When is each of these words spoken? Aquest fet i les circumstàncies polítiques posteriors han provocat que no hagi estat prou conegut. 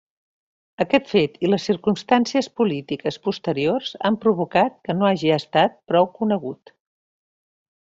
Aquest 0.85 1.09
fet 1.11 1.35
i 1.47 1.51
les 1.53 1.67
circumstàncies 1.69 2.47
polítiques 2.61 3.19
posteriors 3.27 3.93
han 4.09 4.19
provocat 4.25 4.81
que 4.89 4.97
no 4.99 5.11
hagi 5.11 5.33
estat 5.37 5.77
prou 5.93 6.11
conegut. 6.19 6.75